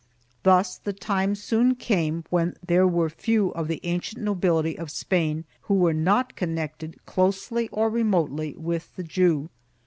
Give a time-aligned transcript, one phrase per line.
[0.41, 5.45] Thus the time soon came when there were few of the ancient nobility of Spain
[5.69, 9.51] who were not connected, closely or remotely, with the Jew.